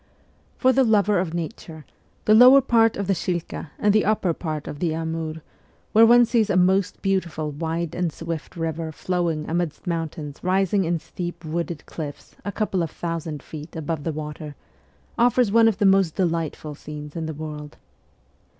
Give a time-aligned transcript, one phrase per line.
[0.57, 1.85] For the lover of nature,
[2.25, 5.43] the lower part of the Shilka and the upper part of the Amur,
[5.91, 10.97] where one sees a most beautiful, wide, and swift river flowing amidst mountains rising in
[10.97, 14.55] steep wooded cliffs a couple of thousand feet above the water,
[15.19, 17.77] offers one of the most delightful scenes in the world.